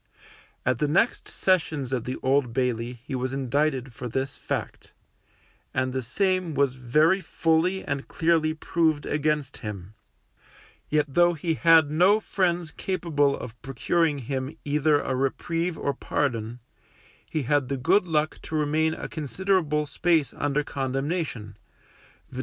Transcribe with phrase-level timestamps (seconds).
[0.65, 4.93] At the next sessions at the Old Bailey he was indicted for this fact,
[5.75, 9.93] and the same was very fully and clearly proved against him;
[10.89, 16.57] yet though he had no friends capable of procuring him either a reprieve or pardon,
[17.29, 21.57] he had the good luck to remain a considerable space under condemnation,
[22.31, 22.39] viz.